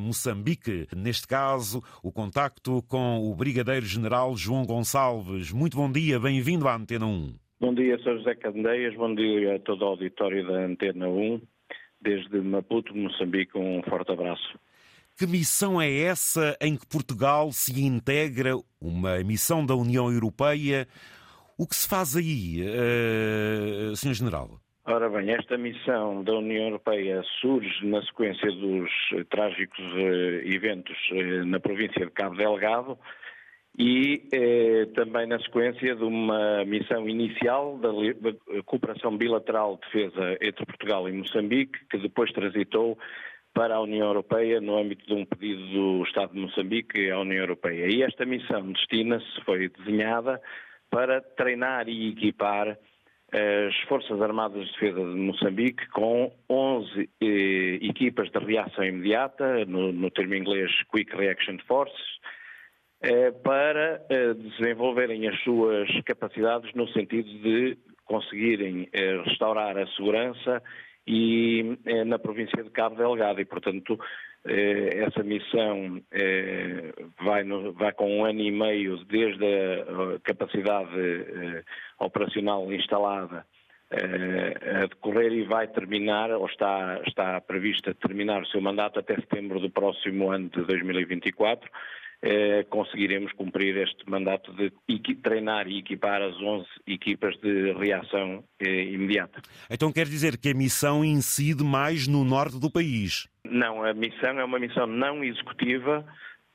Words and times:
Moçambique. 0.00 0.86
Neste 0.96 1.26
caso, 1.26 1.82
o 2.02 2.12
contacto 2.12 2.82
com 2.88 3.18
o 3.18 3.34
Brigadeiro-General 3.34 4.36
João 4.36 4.64
Gonçalves. 4.64 5.52
Muito 5.52 5.76
bom 5.76 5.90
dia, 5.90 6.18
bem-vindo 6.18 6.66
à 6.66 6.76
Antena 6.76 7.06
1. 7.06 7.34
Bom 7.60 7.74
dia, 7.74 7.96
Sr. 7.98 8.18
José 8.18 8.34
Candeias, 8.34 8.94
bom 8.96 9.14
dia 9.14 9.56
a 9.56 9.58
todo 9.58 9.82
o 9.82 9.88
auditório 9.88 10.46
da 10.46 10.64
Antena 10.64 11.08
1. 11.08 11.40
Desde 12.00 12.40
Maputo, 12.40 12.94
Moçambique, 12.94 13.56
um 13.56 13.82
forte 13.82 14.12
abraço. 14.12 14.58
Que 15.16 15.26
missão 15.26 15.80
é 15.80 15.90
essa 15.90 16.56
em 16.60 16.76
que 16.76 16.86
Portugal 16.86 17.52
se 17.52 17.80
integra, 17.80 18.58
uma 18.80 19.22
missão 19.22 19.64
da 19.64 19.76
União 19.76 20.12
Europeia? 20.12 20.88
O 21.56 21.68
que 21.68 21.76
se 21.76 21.88
faz 21.88 22.16
aí, 22.16 22.62
uh, 22.62 23.94
Sr. 23.94 24.12
General? 24.12 24.60
Ora 24.86 25.08
bem, 25.08 25.30
esta 25.30 25.56
missão 25.56 26.22
da 26.22 26.34
União 26.34 26.64
Europeia 26.64 27.22
surge 27.40 27.86
na 27.86 28.02
sequência 28.02 28.50
dos 28.52 28.90
trágicos 29.30 29.78
uh, 29.78 30.46
eventos 30.46 30.94
uh, 31.10 31.46
na 31.46 31.58
província 31.58 32.04
de 32.04 32.12
Cabo 32.12 32.36
Delgado 32.36 32.98
e 33.78 34.28
também 34.94 35.26
na 35.26 35.40
sequência 35.40 35.96
de 35.96 36.04
uma 36.04 36.64
missão 36.64 37.08
inicial 37.08 37.76
da 37.78 37.88
cooperação 38.64 39.16
bilateral 39.16 39.76
de 39.76 39.80
defesa 39.80 40.38
entre 40.40 40.64
Portugal 40.64 41.08
e 41.08 41.12
Moçambique, 41.12 41.84
que 41.90 41.98
depois 41.98 42.30
transitou 42.30 42.96
para 43.52 43.74
a 43.74 43.80
União 43.80 44.06
Europeia 44.06 44.60
no 44.60 44.78
âmbito 44.78 45.04
de 45.06 45.14
um 45.14 45.24
pedido 45.24 45.66
do 45.72 46.04
Estado 46.04 46.34
de 46.34 46.40
Moçambique 46.40 47.10
à 47.10 47.18
União 47.18 47.40
Europeia. 47.40 47.86
E 47.92 48.02
esta 48.02 48.24
missão 48.24 48.70
destina-se, 48.70 49.40
foi 49.44 49.68
desenhada 49.68 50.40
para 50.88 51.20
treinar 51.20 51.88
e 51.88 52.10
equipar 52.10 52.78
as 53.34 53.76
Forças 53.88 54.22
Armadas 54.22 54.64
de 54.64 54.72
Defesa 54.72 55.00
de 55.00 55.16
Moçambique 55.16 55.88
com 55.88 56.32
11 56.48 57.10
eh, 57.20 57.78
equipas 57.82 58.30
de 58.30 58.38
reação 58.38 58.84
imediata, 58.84 59.64
no, 59.64 59.92
no, 59.92 60.08
termo 60.10 60.36
inglês 60.36 60.70
Quick 60.92 61.16
Reaction 61.16 61.58
Forces, 61.66 62.20
eh, 63.02 63.32
para 63.32 64.00
eh, 64.08 64.34
desenvolverem 64.34 65.26
as 65.26 65.38
suas 65.42 65.90
capacidades 66.04 66.72
no 66.74 66.86
sentido 66.90 67.28
de 67.40 67.76
conseguirem 68.04 68.88
eh, 68.92 69.20
restaurar 69.24 69.76
a 69.78 69.86
segurança 69.88 70.62
e 71.06 71.78
eh, 71.84 72.04
na 72.04 72.18
província 72.18 72.62
de 72.62 72.70
Cabo 72.70 72.96
Delgado. 72.96 73.40
E, 73.40 73.44
portanto, 73.44 73.98
eh, 74.44 75.04
essa 75.06 75.22
missão 75.22 76.00
eh, 76.10 76.92
vai, 77.22 77.44
no, 77.44 77.72
vai, 77.72 77.92
com 77.92 78.18
um 78.18 78.24
ano 78.24 78.40
e 78.40 78.50
meio 78.50 79.04
desde 79.04 79.44
a 79.44 80.20
capacidade 80.22 80.90
operacional 81.98 82.72
instalada 82.72 83.46
a 83.90 84.86
decorrer 84.86 85.32
e 85.32 85.44
vai 85.44 85.68
terminar, 85.68 86.30
ou 86.32 86.46
está, 86.46 87.00
está 87.06 87.40
prevista 87.40 87.94
terminar 87.94 88.42
o 88.42 88.46
seu 88.46 88.60
mandato 88.60 88.98
até 88.98 89.14
setembro 89.14 89.60
do 89.60 89.70
próximo 89.70 90.32
ano 90.32 90.48
de 90.48 90.62
2024 90.62 91.70
eh, 92.26 92.64
conseguiremos 92.70 93.30
cumprir 93.34 93.76
este 93.76 94.08
mandato 94.08 94.50
de 94.54 94.72
treinar 95.22 95.68
e 95.68 95.80
equipar 95.80 96.22
as 96.22 96.34
11 96.40 96.66
equipas 96.86 97.36
de 97.40 97.74
reação 97.74 98.42
eh, 98.58 98.84
imediata. 98.84 99.42
Então 99.68 99.92
quer 99.92 100.06
dizer 100.06 100.38
que 100.38 100.48
a 100.48 100.54
missão 100.54 101.04
incide 101.04 101.62
mais 101.62 102.08
no 102.08 102.24
norte 102.24 102.58
do 102.58 102.70
país? 102.70 103.28
Não, 103.44 103.84
a 103.84 103.92
missão 103.92 104.40
é 104.40 104.44
uma 104.44 104.58
missão 104.58 104.86
não 104.86 105.22
executiva, 105.22 106.02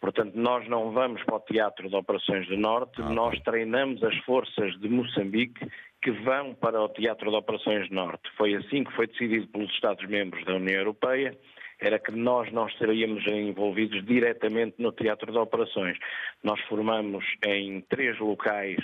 portanto 0.02 0.34
nós 0.34 0.68
não 0.68 0.92
vamos 0.92 1.24
para 1.24 1.36
o 1.36 1.40
Teatro 1.42 1.88
de 1.88 1.96
Operações 1.96 2.48
do 2.48 2.58
Norte, 2.58 3.00
ah, 3.04 3.10
nós 3.10 3.40
treinamos 3.42 4.04
as 4.04 4.18
forças 4.26 4.74
de 4.80 4.90
Moçambique 4.90 5.68
que 6.02 6.10
vão 6.10 6.56
para 6.56 6.82
o 6.82 6.90
Teatro 6.90 7.30
de 7.30 7.36
Operações 7.36 7.88
do 7.90 7.94
Norte. 7.94 8.28
Foi 8.36 8.56
assim 8.56 8.84
que 8.84 8.96
foi 8.96 9.06
decidido 9.06 9.48
pelos 9.50 9.72
Estados-membros 9.74 10.44
da 10.46 10.56
União 10.56 10.80
Europeia 10.80 11.38
era 11.80 11.98
que 12.00 12.12
nós 12.12 12.52
não 12.52 12.68
estaríamos 12.68 13.26
envolvidos 13.28 14.06
diretamente 14.06 14.76
no 14.78 14.92
teatro 14.92 15.32
de 15.32 15.38
operações. 15.38 15.98
Nós 16.44 16.60
formamos 16.62 17.26
em 17.46 17.82
três 17.82 18.18
locais 18.20 18.78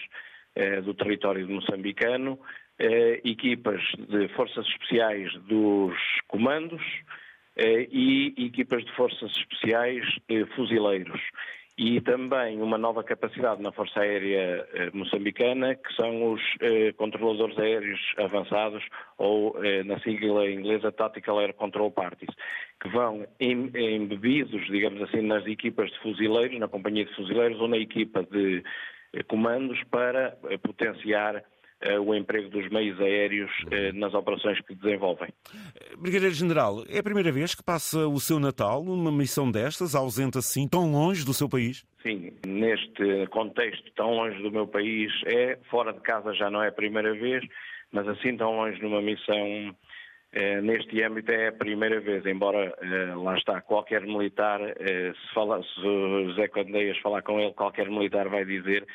eh, 0.55 0.81
do 0.81 0.93
território 0.93 1.47
moçambicano 1.49 2.39
eh, 2.79 3.21
equipas 3.25 3.81
de 4.09 4.27
forças 4.29 4.65
especiais 4.67 5.33
dos 5.43 5.93
comandos 6.27 6.81
eh, 7.57 7.87
e 7.91 8.33
equipas 8.37 8.83
de 8.85 8.91
forças 8.95 9.31
especiais 9.31 10.05
fuzileiros 10.55 11.21
e 11.77 11.99
também 12.01 12.61
uma 12.61 12.77
nova 12.77 13.03
capacidade 13.03 13.61
na 13.61 13.71
Força 13.71 13.99
Aérea 13.99 14.65
eh, 14.73 14.89
Moçambicana, 14.93 15.75
que 15.75 15.93
são 15.93 16.31
os 16.31 16.41
eh, 16.61 16.93
controladores 16.93 17.57
aéreos 17.59 17.99
avançados, 18.17 18.81
ou 19.17 19.61
eh, 19.63 19.83
na 19.83 19.99
sigla 19.99 20.49
inglesa 20.49 20.91
Tactical 20.91 21.39
Air 21.39 21.53
Control 21.53 21.91
Parties, 21.91 22.33
que 22.81 22.87
vão 22.89 23.27
em, 23.41 23.71
embebidos, 23.75 24.65
digamos 24.67 25.01
assim, 25.01 25.21
nas 25.21 25.45
equipas 25.45 25.91
de 25.91 25.99
fuzileiros, 25.99 26.59
na 26.59 26.69
companhia 26.69 27.05
de 27.05 27.13
fuzileiros 27.13 27.59
ou 27.59 27.67
na 27.67 27.77
equipa 27.77 28.23
de 28.23 28.63
eh, 29.15 29.23
comandos 29.23 29.81
para 29.85 30.37
eh, 30.49 30.57
potenciar 30.57 31.43
o 31.99 32.15
emprego 32.15 32.49
dos 32.49 32.69
meios 32.69 32.99
aéreos 32.99 33.51
eh, 33.71 33.91
nas 33.93 34.13
operações 34.13 34.59
que 34.61 34.75
desenvolvem. 34.75 35.29
Brigadeiro 35.97 36.33
General, 36.33 36.83
é 36.89 36.99
a 36.99 37.03
primeira 37.03 37.31
vez 37.31 37.53
que 37.53 37.63
passa 37.63 38.07
o 38.07 38.19
seu 38.19 38.39
Natal 38.39 38.83
numa 38.83 39.11
missão 39.11 39.51
destas, 39.51 39.93
ausente 39.93 40.37
assim, 40.37 40.67
tão 40.67 40.91
longe 40.91 41.25
do 41.25 41.33
seu 41.33 41.49
país? 41.49 41.85
Sim, 42.01 42.31
neste 42.45 43.27
contexto 43.27 43.91
tão 43.95 44.11
longe 44.11 44.41
do 44.41 44.51
meu 44.51 44.67
país, 44.67 45.11
é 45.25 45.57
fora 45.69 45.91
de 45.91 45.99
casa 46.01 46.33
já 46.33 46.49
não 46.49 46.61
é 46.61 46.69
a 46.69 46.71
primeira 46.71 47.13
vez, 47.13 47.43
mas 47.91 48.07
assim 48.07 48.35
tão 48.37 48.55
longe 48.55 48.81
numa 48.81 49.01
missão 49.01 49.75
eh, 50.31 50.61
neste 50.61 51.01
âmbito 51.03 51.31
é 51.31 51.49
a 51.49 51.53
primeira 51.53 51.99
vez, 51.99 52.25
embora 52.25 52.73
lá 53.15 53.37
está 53.37 53.61
qualquer 53.61 54.01
militar, 54.01 54.59
se, 54.59 55.33
fala, 55.33 55.61
se 55.63 55.81
José 55.81 56.47
Candeias 56.47 56.97
falar 56.99 57.21
com 57.21 57.39
ele, 57.39 57.53
qualquer 57.53 57.89
militar 57.89 58.29
vai 58.29 58.45
dizer 58.45 58.85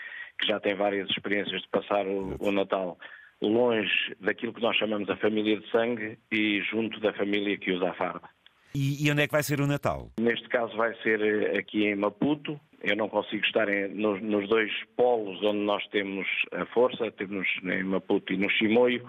que 0.40 0.46
já 0.46 0.58
tem 0.58 0.74
várias 0.74 1.08
experiências 1.10 1.62
de 1.62 1.68
passar 1.68 2.06
o, 2.06 2.36
o 2.40 2.50
Natal 2.50 2.98
longe 3.40 4.14
daquilo 4.20 4.52
que 4.52 4.60
nós 4.60 4.76
chamamos 4.76 5.08
a 5.08 5.16
família 5.16 5.58
de 5.58 5.70
sangue 5.70 6.18
e 6.30 6.60
junto 6.70 7.00
da 7.00 7.12
família 7.12 7.56
que 7.56 7.72
usa 7.72 7.90
a 7.90 7.94
farda. 7.94 8.28
E, 8.74 9.04
e, 9.04 9.10
onde 9.10 9.22
é 9.22 9.26
que 9.26 9.32
vai 9.32 9.42
ser 9.42 9.60
o 9.60 9.66
Natal? 9.66 10.10
Neste 10.20 10.48
caso 10.48 10.76
vai 10.76 10.94
ser 11.02 11.20
eh, 11.20 11.58
aqui 11.58 11.86
em 11.86 11.96
Maputo. 11.96 12.60
Eu 12.82 12.96
não 12.96 13.08
consigo 13.08 13.44
estar 13.44 13.68
em, 13.68 13.88
nos, 13.88 14.22
nos, 14.22 14.48
dois 14.48 14.70
polos 14.96 15.42
onde 15.42 15.58
nós 15.58 15.84
temos 15.88 16.26
a 16.52 16.64
força, 16.66 17.10
temos 17.10 17.48
em 17.64 17.82
Maputo 17.82 18.32
e 18.32 18.36
no 18.36 18.48
Chimoio. 18.48 19.04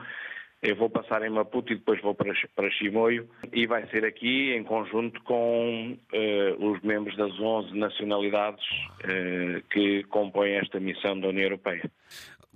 Eu 0.61 0.75
vou 0.75 0.89
passar 0.89 1.23
em 1.23 1.29
Maputo 1.29 1.73
e 1.73 1.75
depois 1.75 1.99
vou 2.01 2.13
para, 2.13 2.31
para 2.55 2.69
Chimoio 2.69 3.27
e 3.51 3.65
vai 3.65 3.87
ser 3.87 4.05
aqui 4.05 4.53
em 4.53 4.63
conjunto 4.63 5.21
com 5.23 5.97
uh, 6.13 6.71
os 6.71 6.79
membros 6.83 7.17
das 7.17 7.31
11 7.39 7.75
nacionalidades 7.75 8.63
uh, 9.03 9.61
que 9.71 10.03
compõem 10.03 10.53
esta 10.53 10.79
missão 10.79 11.19
da 11.19 11.29
União 11.29 11.45
Europeia. 11.45 11.89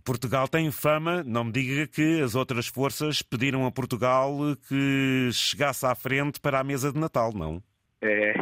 Portugal 0.03 0.47
tem 0.47 0.69
fama, 0.69 1.23
não 1.23 1.45
me 1.45 1.51
diga 1.51 1.87
que 1.87 2.21
as 2.21 2.35
outras 2.35 2.67
forças 2.67 3.23
pediram 3.23 3.65
a 3.65 3.71
Portugal 3.71 4.37
que 4.67 5.31
chegasse 5.33 5.83
à 5.83 5.95
frente 5.95 6.39
para 6.39 6.59
a 6.59 6.63
mesa 6.63 6.93
de 6.93 6.99
Natal, 6.99 7.31
não? 7.33 7.59
É, 8.03 8.35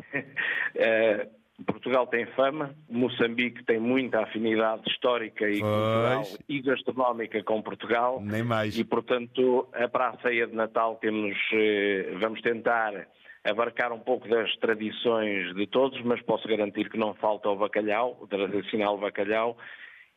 é 0.76 1.30
Portugal 1.64 2.08
tem 2.08 2.26
fama, 2.28 2.76
Moçambique 2.90 3.64
tem 3.66 3.80
muita 3.80 4.22
afinidade 4.22 4.84
histórica 4.88 5.50
e 5.50 5.60
pois. 5.60 5.62
cultural 5.62 6.24
e 6.48 6.62
gastronómica 6.62 7.44
com 7.44 7.62
Portugal. 7.62 8.22
Nem 8.22 8.44
mais. 8.44 8.78
E, 8.78 8.84
portanto, 8.84 9.68
para 9.92 10.10
a 10.10 10.18
ceia 10.20 10.48
de 10.48 10.56
Natal 10.56 10.96
temos, 10.96 11.38
eh, 11.54 12.16
vamos 12.20 12.42
tentar 12.42 13.08
abarcar 13.44 13.92
um 13.92 14.00
pouco 14.00 14.28
das 14.28 14.56
tradições 14.58 15.54
de 15.56 15.68
todos, 15.68 16.02
mas 16.04 16.22
posso 16.22 16.48
garantir 16.48 16.90
que 16.90 16.98
não 16.98 17.14
falta 17.16 17.50
o 17.50 17.56
bacalhau, 17.56 18.18
o 18.22 18.28
tradicional 18.28 18.98
bacalhau, 18.98 19.58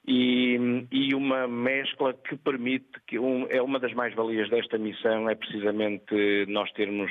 e, 0.06 0.86
e 0.92 1.14
uma 1.14 1.48
mescla 1.48 2.14
que 2.14 2.36
permite, 2.36 2.88
que 3.06 3.18
um, 3.18 3.46
é 3.50 3.60
uma 3.60 3.80
das 3.80 3.92
mais-valias 3.92 4.48
desta 4.48 4.78
missão, 4.78 5.28
é 5.28 5.34
precisamente 5.34 6.46
nós 6.46 6.70
termos 6.72 7.10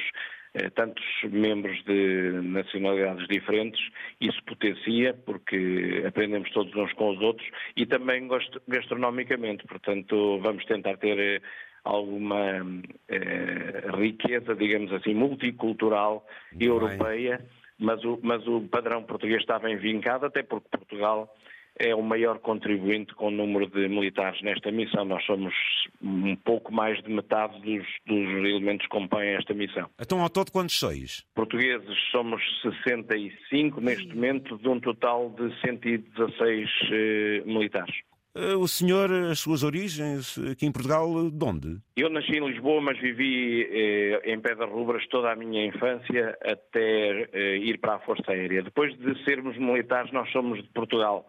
tantos 0.74 1.04
membros 1.24 1.84
de 1.86 2.32
nacionalidades 2.44 3.28
diferentes, 3.28 3.82
isso 4.22 4.42
potencia, 4.46 5.14
porque 5.26 6.04
aprendemos 6.08 6.50
todos 6.52 6.74
uns 6.76 6.94
com 6.94 7.12
os 7.12 7.22
outros, 7.22 7.48
e 7.76 7.86
também 7.86 8.28
gastronomicamente, 8.68 9.66
portanto 9.68 10.40
vamos 10.40 10.64
tentar 10.66 10.98
ter 10.98 11.20
eh, 11.20 11.42
alguma 11.84 12.66
eh, 13.10 13.84
riqueza, 13.98 14.56
digamos 14.56 14.92
assim, 14.94 15.14
multicultural 15.14 16.26
europeia, 16.60 17.46
mas 17.78 18.04
o, 18.04 18.20
mas 18.24 18.48
o 18.48 18.62
padrão 18.62 19.04
português 19.04 19.42
está 19.42 19.60
bem 19.60 19.76
vincado, 19.78 20.26
até 20.26 20.42
porque 20.42 20.70
Portugal 20.70 21.34
é 21.78 21.94
o 21.94 22.02
maior 22.02 22.40
contribuinte 22.40 23.14
com 23.16 23.28
o 23.28 23.32
número 23.32 23.68
de 23.68 23.88
militares 23.88 24.42
nesta 24.42 24.72
missão. 24.72 25.06
Nós 25.06 25.24
somos 25.26 25.54
um 26.02 26.36
pouco 26.36 26.74
mais 26.74 27.02
de 27.04 27.10
metade 27.10 27.60
dos, 27.62 27.86
dos 28.06 28.28
elementos 28.46 28.86
que 28.86 28.92
compõem 28.92 29.30
esta 29.30 29.54
missão. 29.54 29.90
Então, 30.00 30.22
ao 30.22 30.30
todo, 30.30 30.52
quantos 30.52 30.78
sois? 30.78 31.26
Portugueses 31.36 31.98
somos 32.12 32.42
65 32.62 33.82
neste 33.82 34.08
momento, 34.08 34.58
de 34.58 34.68
um 34.68 34.80
total 34.80 35.30
de 35.32 35.54
116 35.62 36.70
eh, 36.92 37.44
militares. 37.46 37.96
Uh, 38.36 38.60
o 38.60 38.68
senhor, 38.68 39.10
as 39.32 39.40
suas 39.40 39.64
origens 39.64 40.38
aqui 40.52 40.66
em 40.66 40.72
Portugal, 40.72 41.32
de 41.32 41.46
onde? 41.46 41.78
Eu 41.96 42.10
nasci 42.10 42.34
em 42.34 42.46
Lisboa, 42.46 42.82
mas 42.82 43.00
vivi 43.00 43.66
eh, 43.72 44.22
em 44.26 44.38
Pedras 44.42 44.70
Rubras 44.70 45.08
toda 45.08 45.32
a 45.32 45.36
minha 45.38 45.66
infância 45.66 46.38
até 46.44 47.30
eh, 47.32 47.58
ir 47.60 47.80
para 47.80 47.96
a 47.96 48.00
Força 48.00 48.30
Aérea. 48.30 48.62
Depois 48.62 48.94
de 48.98 49.24
sermos 49.24 49.58
militares, 49.58 50.12
nós 50.12 50.30
somos 50.34 50.62
de 50.62 50.68
Portugal, 50.72 51.26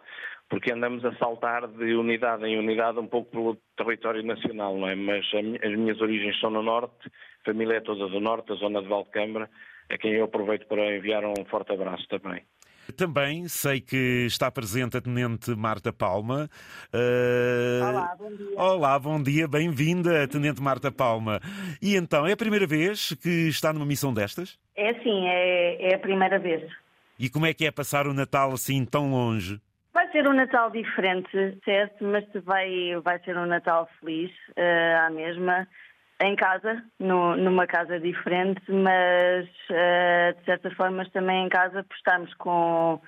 porque 0.49 0.73
andamos 0.73 1.05
a 1.05 1.15
saltar 1.17 1.67
de 1.67 1.95
unidade 1.95 2.45
em 2.47 2.59
unidade 2.59 2.99
um 2.99 3.07
pouco 3.07 3.31
pelo 3.31 3.59
território 3.77 4.23
nacional, 4.23 4.77
não 4.77 4.89
é? 4.89 4.95
Mas 4.95 5.25
as 5.35 5.77
minhas 5.77 6.01
origens 6.01 6.39
são 6.41 6.51
no 6.51 6.63
Norte, 6.63 7.09
a 7.43 7.45
família 7.45 7.77
é 7.77 7.81
toda 7.81 8.09
do 8.09 8.21
Norte, 8.21 8.53
a 8.53 8.57
zona 8.57 8.81
de 8.81 8.89
Valdecâmara, 8.89 9.51
a 9.91 9.99
quem 9.99 10.13
eu 10.13 10.25
aproveito 10.25 10.67
para 10.67 10.97
enviar 10.97 11.25
um 11.25 11.45
forte 11.51 11.73
abraço 11.73 12.07
também. 12.09 12.43
Também 12.97 13.49
sei 13.49 13.81
que 13.81 14.27
está 14.27 14.49
presente 14.49 14.97
a 14.97 15.01
Tenente 15.01 15.51
Marta 15.57 15.93
Palma. 15.93 16.49
Uh... 16.95 17.85
Olá, 17.85 18.17
bom 18.17 18.31
dia. 18.31 18.57
Olá, 18.57 18.99
bom 18.99 19.23
dia, 19.23 19.49
bem-vinda, 19.49 20.29
Tenente 20.29 20.63
Marta 20.63 20.93
Palma. 20.93 21.41
E 21.83 21.97
então, 21.97 22.25
é 22.25 22.33
a 22.33 22.37
primeira 22.37 22.67
vez 22.67 23.13
que 23.21 23.49
está 23.49 23.73
numa 23.73 23.85
missão 23.85 24.15
destas? 24.15 24.57
É 24.77 24.95
sim, 25.03 25.27
é, 25.27 25.91
é 25.91 25.95
a 25.97 25.99
primeira 25.99 26.39
vez. 26.39 26.71
E 27.19 27.29
como 27.29 27.47
é 27.47 27.55
que 27.55 27.67
é 27.67 27.73
passar 27.73 28.07
o 28.07 28.15
Natal 28.15 28.53
assim 28.53 28.85
tão 28.85 29.11
longe? 29.11 29.61
Vai 30.17 30.23
ser 30.23 30.31
um 30.31 30.35
Natal 30.35 30.71
diferente, 30.71 31.29
certo? 31.63 32.03
Mas 32.03 32.25
vai, 32.43 32.99
vai 33.05 33.19
ser 33.23 33.37
um 33.37 33.45
Natal 33.45 33.87
feliz, 34.01 34.31
uh, 34.57 35.07
à 35.07 35.11
mesma 35.11 35.69
em 36.23 36.35
casa, 36.35 36.83
no, 36.99 37.37
numa 37.37 37.67
casa 37.67 38.01
diferente, 38.01 38.63
mas 38.67 39.45
uh, 39.45 40.39
de 40.39 40.45
certas 40.47 40.73
formas 40.73 41.11
também 41.11 41.45
em 41.45 41.51
casa, 41.51 41.85
por 41.85 41.95
estarmos 41.95 42.33
com, 42.37 42.99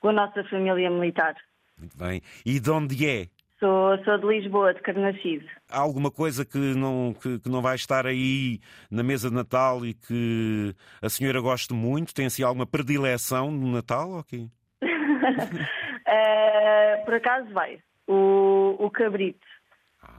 com 0.00 0.08
a 0.08 0.12
nossa 0.12 0.42
família 0.50 0.90
militar. 0.90 1.36
Muito 1.78 1.96
bem. 1.96 2.20
E 2.44 2.58
de 2.58 2.70
onde 2.72 3.08
é? 3.08 3.28
Sou, 3.60 3.96
sou 4.04 4.18
de 4.18 4.26
Lisboa, 4.26 4.74
de 4.74 4.80
Carnaxide. 4.80 5.46
Há 5.70 5.78
alguma 5.78 6.10
coisa 6.10 6.44
que 6.44 6.58
não, 6.58 7.14
que, 7.14 7.38
que, 7.38 7.48
não 7.48 7.62
vai 7.62 7.76
estar 7.76 8.04
aí 8.04 8.58
na 8.90 9.04
mesa 9.04 9.28
de 9.28 9.36
Natal 9.36 9.86
e 9.86 9.94
que 9.94 10.74
a 11.00 11.08
senhora 11.08 11.40
goste 11.40 11.72
muito? 11.72 12.12
Tem 12.12 12.26
assim 12.26 12.42
alguma 12.42 12.66
predileção 12.66 13.48
no 13.48 13.70
Natal? 13.70 14.18
Okay? 14.18 14.48
uh, 16.08 17.04
por 17.04 17.14
acaso 17.14 17.52
vai. 17.52 17.78
O, 18.06 18.76
o 18.78 18.90
cabrito. 18.90 19.46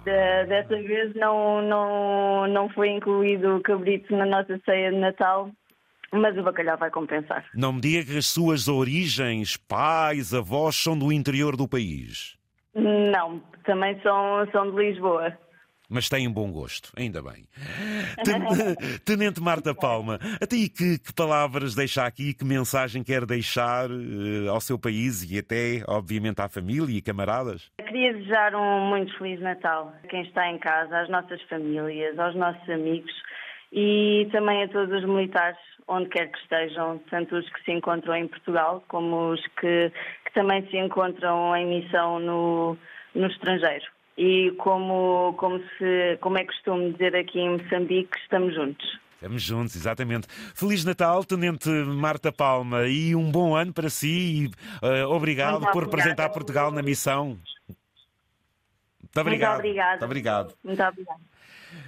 De, 0.03 0.45
dessa 0.45 0.75
vez 0.75 1.13
não, 1.15 1.62
não, 1.62 2.47
não 2.47 2.69
foi 2.69 2.89
incluído 2.89 3.57
o 3.57 3.62
cabrito 3.62 4.15
na 4.15 4.25
nossa 4.25 4.59
ceia 4.63 4.91
de 4.91 4.97
Natal, 4.97 5.50
mas 6.12 6.38
o 6.38 6.44
bacalhau 6.44 6.77
vai 6.77 6.91
compensar. 6.91 7.45
Não 7.53 7.74
me 7.74 7.81
diga 7.81 8.06
que 8.06 8.18
as 8.18 8.27
suas 8.27 8.68
origens, 8.68 9.57
pais, 9.57 10.33
avós, 10.33 10.75
são 10.75 10.97
do 10.97 11.12
interior 11.12 11.57
do 11.57 11.68
país. 11.68 12.38
Não, 12.74 13.39
também 13.63 14.00
são, 14.01 14.47
são 14.51 14.71
de 14.71 14.77
Lisboa 14.77 15.38
mas 15.89 16.07
têm 16.07 16.30
bom 16.31 16.51
gosto, 16.51 16.91
ainda 16.95 17.21
bem. 17.21 17.45
Tenente 19.03 19.41
Marta 19.41 19.74
Palma, 19.74 20.19
até 20.41 20.56
aí 20.56 20.69
que, 20.69 21.00
que, 21.00 21.13
palavras 21.13 21.74
deixa 21.74 22.06
aqui, 22.06 22.33
que 22.33 22.45
mensagem 22.45 23.03
quer 23.03 23.25
deixar 23.25 23.89
uh, 23.89 24.50
ao 24.50 24.62
seu 24.62 24.77
país 24.77 25.24
e 25.30 25.39
até, 25.39 25.83
obviamente, 25.88 26.39
à 26.41 26.47
família 26.47 26.95
e 26.95 27.01
camaradas? 27.01 27.71
Queria 27.77 28.13
desejar 28.13 28.56
um 28.56 28.89
muito 28.89 29.18
Feliz 29.18 29.41
Natal 29.41 29.94
a 30.03 30.07
quem 30.07 30.21
está 30.21 30.50
em 30.50 30.59
casa, 30.59 31.00
às 31.00 31.09
nossas 31.09 31.41
famílias, 31.44 32.18
aos 32.19 32.35
nossos 32.35 32.69
amigos 32.69 33.12
e 33.71 34.27
também 34.31 34.63
a 34.63 34.68
todos 34.68 34.95
os 34.95 35.07
militares, 35.07 35.57
onde 35.88 36.09
quer 36.09 36.27
que 36.31 36.38
estejam, 36.39 37.00
tanto 37.09 37.35
os 37.35 37.50
que 37.50 37.63
se 37.63 37.71
encontram 37.71 38.15
em 38.15 38.27
Portugal 38.27 38.83
como 38.88 39.31
os 39.31 39.42
que, 39.59 39.92
que 40.25 40.33
também 40.33 40.68
se 40.68 40.77
encontram 40.77 41.56
em 41.56 41.65
missão 41.65 42.19
no, 42.19 42.77
no 43.15 43.27
estrangeiro 43.27 43.85
e 44.19 44.51
como, 44.57 45.33
como, 45.38 45.60
se, 45.77 46.18
como 46.19 46.38
é 46.38 46.44
costume 46.44 46.92
dizer 46.92 47.16
aqui 47.16 47.39
em 47.39 47.51
Moçambique, 47.51 48.18
estamos 48.21 48.54
juntos. 48.54 49.00
Estamos 49.13 49.42
juntos, 49.42 49.75
exatamente. 49.77 50.27
Feliz 50.54 50.83
Natal, 50.83 51.24
Tenente 51.24 51.69
Marta 51.69 52.30
Palma, 52.30 52.86
e 52.86 53.16
um 53.16 53.31
bom 53.31 53.56
ano 53.56 53.71
para 53.71 53.89
si. 53.89 54.07
E, 54.44 54.48
uh, 54.86 55.10
obrigado 55.10 55.62
Muito 55.62 55.71
por 55.71 55.86
representar 55.86 56.30
Portugal 56.30 56.69
na 56.69 56.81
missão. 56.81 57.38
Muito 59.01 59.19
obrigado. 59.21 59.51
Muito 59.54 59.66
obrigado. 59.66 59.89
Muito 59.89 60.06
obrigado. 60.06 60.54
Muito 60.63 60.83
obrigado. 60.83 61.21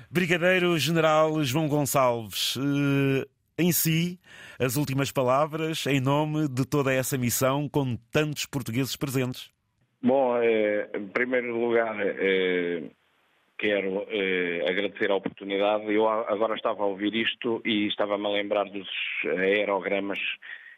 Brigadeiro 0.10 0.78
General 0.78 1.44
João 1.44 1.68
Gonçalves, 1.68 2.56
uh, 2.56 3.28
em 3.58 3.74
si, 3.74 4.18
as 4.58 4.78
últimas 4.78 5.12
palavras 5.12 5.86
em 5.86 6.00
nome 6.00 6.48
de 6.48 6.66
toda 6.66 6.94
essa 6.94 7.18
missão 7.18 7.68
com 7.68 7.98
tantos 8.10 8.46
portugueses 8.46 8.96
presentes. 8.96 9.52
Bom, 10.02 10.38
eh, 10.42 10.90
em 10.96 11.08
primeiro 11.08 11.56
lugar, 11.60 11.96
eh, 12.00 12.90
quero 13.58 14.08
eh, 14.10 14.66
agradecer 14.68 15.12
a 15.12 15.16
oportunidade. 15.16 15.94
Eu 15.94 16.10
agora 16.10 16.56
estava 16.56 16.82
a 16.82 16.88
ouvir 16.88 17.14
isto 17.14 17.62
e 17.64 17.88
estava-me 17.88 18.26
a 18.26 18.30
lembrar 18.30 18.66
dos 18.66 18.90
aerogramas 19.26 20.20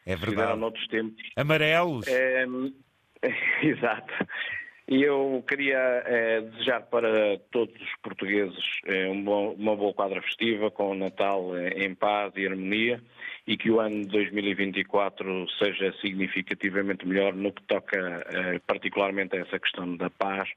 é 0.04 0.14
que 0.16 0.26
fizeram 0.26 0.56
noutros 0.56 0.86
tempos. 0.88 1.22
Amarelos. 1.36 2.06
Exato. 3.62 4.12
E 4.86 5.02
eu 5.02 5.42
queria 5.48 5.78
é, 6.04 6.42
desejar 6.42 6.82
para 6.82 7.38
todos 7.50 7.74
os 7.74 7.96
portugueses 8.02 8.62
é, 8.84 9.08
um 9.08 9.24
bom, 9.24 9.54
uma 9.54 9.74
boa 9.74 9.94
quadra 9.94 10.20
festiva, 10.20 10.70
com 10.70 10.90
o 10.90 10.94
Natal 10.94 11.56
é, 11.56 11.70
em 11.86 11.94
paz 11.94 12.34
e 12.36 12.46
harmonia 12.46 13.00
e 13.46 13.56
que 13.56 13.70
o 13.70 13.80
ano 13.80 14.02
de 14.02 14.08
2024 14.08 15.46
seja 15.58 15.92
significativamente 16.00 17.06
melhor 17.06 17.34
no 17.34 17.52
que 17.52 17.62
toca 17.64 17.98
eh, 17.98 18.58
particularmente 18.66 19.36
a 19.36 19.40
essa 19.40 19.58
questão 19.58 19.96
da 19.96 20.08
paz. 20.08 20.48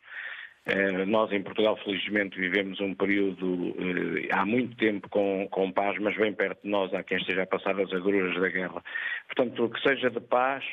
Eh, 0.65 1.05
nós 1.05 1.31
em 1.33 1.43
Portugal, 1.43 1.77
felizmente, 1.83 2.39
vivemos 2.39 2.79
um 2.79 2.93
período 2.93 3.75
eh, 3.77 4.29
há 4.31 4.45
muito 4.45 4.77
tempo 4.77 5.09
com, 5.09 5.47
com 5.51 5.71
paz, 5.71 5.97
mas 5.99 6.15
bem 6.15 6.33
perto 6.33 6.63
de 6.63 6.69
nós 6.69 6.93
há 6.93 7.03
quem 7.03 7.17
esteja 7.17 7.43
a 7.43 7.47
passar 7.47 7.79
as 7.79 7.91
agruras 7.91 8.39
da 8.39 8.49
guerra. 8.49 8.81
Portanto, 9.27 9.69
que 9.69 9.81
seja 9.81 10.09
de 10.09 10.21
paz 10.21 10.63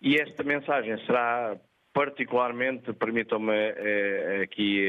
e 0.00 0.16
esta 0.16 0.42
mensagem 0.42 0.96
será 1.04 1.56
particularmente, 1.92 2.92
permitam-me 2.94 3.52
aqui 4.42 4.82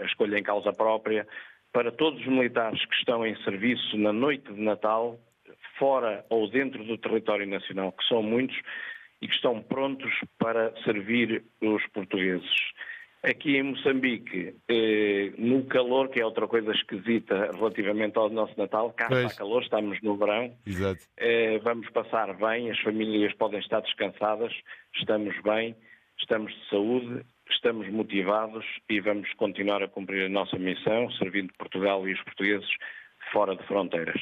a 0.00 0.06
escolha 0.06 0.38
em 0.38 0.42
causa 0.42 0.72
própria, 0.72 1.26
para 1.72 1.92
todos 1.92 2.18
os 2.20 2.26
militares 2.26 2.82
que 2.86 2.94
estão 2.94 3.26
em 3.26 3.36
serviço 3.42 3.98
na 3.98 4.14
noite 4.14 4.50
de 4.50 4.62
Natal, 4.62 5.20
fora 5.78 6.24
ou 6.28 6.48
dentro 6.50 6.84
do 6.84 6.98
território 6.98 7.46
nacional, 7.46 7.92
que 7.92 8.06
são 8.06 8.22
muitos 8.22 8.56
e 9.20 9.28
que 9.28 9.34
estão 9.34 9.62
prontos 9.62 10.12
para 10.38 10.72
servir 10.84 11.44
os 11.60 11.86
portugueses. 11.88 12.50
Aqui 13.22 13.56
em 13.56 13.62
Moçambique, 13.64 14.54
eh, 14.68 15.32
no 15.36 15.64
calor, 15.64 16.08
que 16.08 16.20
é 16.20 16.24
outra 16.24 16.46
coisa 16.46 16.70
esquisita 16.70 17.50
relativamente 17.52 18.16
ao 18.16 18.30
nosso 18.30 18.56
Natal, 18.56 18.92
cá 18.92 19.08
pois. 19.08 19.24
está 19.24 19.38
calor, 19.38 19.62
estamos 19.62 20.00
no 20.00 20.16
verão, 20.16 20.54
eh, 21.16 21.58
vamos 21.58 21.88
passar 21.90 22.32
bem, 22.34 22.70
as 22.70 22.78
famílias 22.80 23.32
podem 23.34 23.58
estar 23.58 23.80
descansadas, 23.80 24.52
estamos 24.94 25.34
bem, 25.42 25.74
estamos 26.20 26.52
de 26.52 26.68
saúde, 26.68 27.26
estamos 27.50 27.88
motivados 27.90 28.64
e 28.88 29.00
vamos 29.00 29.32
continuar 29.34 29.82
a 29.82 29.88
cumprir 29.88 30.26
a 30.26 30.28
nossa 30.28 30.58
missão, 30.58 31.10
servindo 31.12 31.52
Portugal 31.58 32.06
e 32.06 32.12
os 32.12 32.22
portugueses 32.22 32.68
fora 33.32 33.56
de 33.56 33.66
fronteiras. 33.66 34.20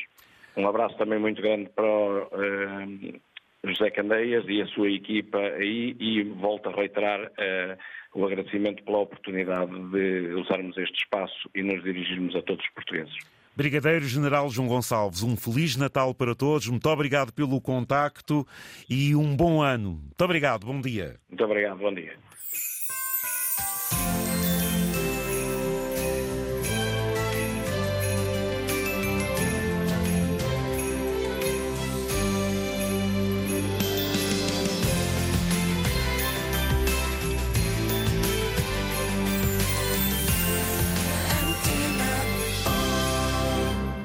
Um 0.56 0.68
abraço 0.68 0.96
também 0.96 1.18
muito 1.18 1.42
grande 1.42 1.68
para 1.70 1.84
o 1.84 2.23
uh, 2.23 3.20
José 3.64 3.90
Candeias 3.90 4.44
e 4.49 4.62
a 4.62 4.66
sua 4.68 4.90
equipa 4.90 5.38
aí 5.38 5.96
e 5.99 6.23
volto 6.23 6.68
a 6.68 6.73
reiterar 6.73 7.20
uh, 7.23 7.78
o 8.14 8.25
agradecimento 8.25 8.82
pela 8.84 8.99
oportunidade 8.99 9.73
de 9.90 10.34
usarmos 10.34 10.76
este 10.76 11.02
espaço 11.02 11.50
e 11.54 11.62
nos 11.62 11.82
dirigirmos 11.82 12.37
a 12.37 12.42
todos 12.42 12.64
os 12.64 12.70
portugueses. 12.73 13.14
Brigadeiro 13.56 14.04
General 14.04 14.49
João 14.50 14.66
Gonçalves, 14.66 15.23
um 15.23 15.37
Feliz 15.37 15.76
Natal 15.76 16.12
para 16.12 16.34
todos, 16.34 16.68
muito 16.68 16.88
obrigado 16.88 17.32
pelo 17.32 17.61
contacto 17.61 18.44
e 18.90 19.14
um 19.14 19.37
bom 19.37 19.62
ano. 19.62 19.90
Muito 19.90 20.25
obrigado, 20.25 20.66
bom 20.66 20.80
dia. 20.80 21.16
Muito 21.28 21.44
obrigado, 21.44 21.78
bom 21.78 21.94
dia. 21.94 22.14